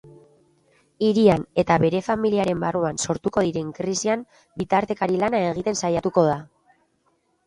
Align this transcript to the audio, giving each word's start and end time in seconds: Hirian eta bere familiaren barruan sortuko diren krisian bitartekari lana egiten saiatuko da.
Hirian 1.07 1.41
eta 1.63 1.75
bere 1.83 1.99
familiaren 2.07 2.63
barruan 2.63 2.97
sortuko 3.07 3.43
diren 3.47 3.67
krisian 3.81 4.23
bitartekari 4.63 5.19
lana 5.25 5.43
egiten 5.51 5.79
saiatuko 5.83 6.25
da. 6.31 6.39